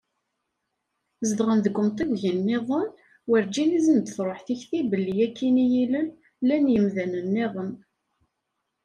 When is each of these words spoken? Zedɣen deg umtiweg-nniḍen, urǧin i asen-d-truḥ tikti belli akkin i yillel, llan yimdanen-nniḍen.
Zedɣen 1.29 1.59
deg 1.65 1.75
umtiweg-nniḍen, 1.81 2.87
urǧin 3.31 3.71
i 3.73 3.79
asen-d-truḥ 3.81 4.39
tikti 4.47 4.79
belli 4.91 5.15
akkin 5.25 5.55
i 5.63 5.65
yillel, 5.73 6.07
llan 6.43 6.65
yimdanen-nniḍen. 6.73 7.71